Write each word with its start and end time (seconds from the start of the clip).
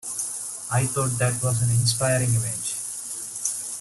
I 0.73 0.87
thought 0.87 1.19
that 1.19 1.43
was 1.43 1.61
an 1.61 1.69
inspiring 1.69 2.29
image. 2.33 2.73